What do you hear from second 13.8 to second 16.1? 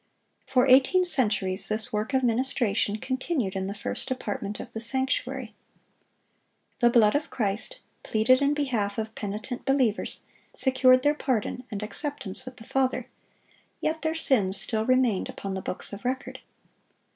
their sins still remained upon the books of